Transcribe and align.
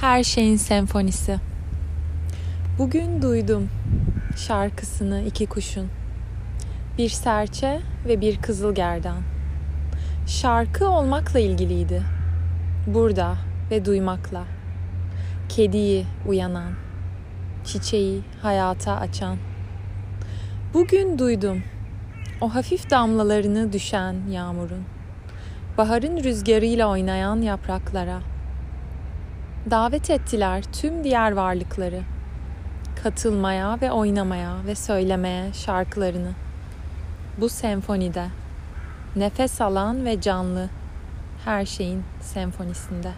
Her 0.00 0.22
şeyin 0.22 0.56
senfonisi. 0.56 1.38
Bugün 2.78 3.22
duydum 3.22 3.68
şarkısını 4.36 5.22
iki 5.22 5.46
kuşun. 5.46 5.88
Bir 6.98 7.08
serçe 7.08 7.80
ve 8.08 8.20
bir 8.20 8.36
kızılgerdan. 8.36 9.16
Şarkı 10.26 10.88
olmakla 10.88 11.38
ilgiliydi. 11.40 12.02
Burada 12.86 13.36
ve 13.70 13.84
duymakla. 13.84 14.44
Kediyi 15.48 16.06
uyanan, 16.26 16.72
çiçeği 17.64 18.22
hayata 18.42 18.96
açan. 18.96 19.36
Bugün 20.74 21.18
duydum 21.18 21.62
o 22.40 22.54
hafif 22.54 22.90
damlalarını 22.90 23.72
düşen 23.72 24.16
yağmurun. 24.30 24.84
Baharın 25.78 26.24
rüzgarıyla 26.24 26.88
oynayan 26.88 27.42
yapraklara 27.42 28.20
davet 29.70 30.10
ettiler 30.10 30.64
tüm 30.72 31.04
diğer 31.04 31.32
varlıkları 31.32 32.02
katılmaya 33.02 33.78
ve 33.82 33.92
oynamaya 33.92 34.56
ve 34.66 34.74
söylemeye 34.74 35.52
şarkılarını. 35.52 36.32
Bu 37.40 37.48
senfonide 37.48 38.26
nefes 39.16 39.60
alan 39.60 40.04
ve 40.04 40.20
canlı 40.20 40.68
her 41.44 41.66
şeyin 41.66 42.04
senfonisinde. 42.20 43.12